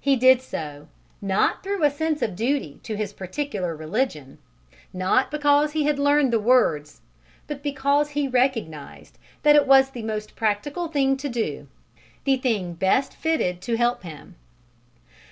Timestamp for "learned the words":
5.96-7.02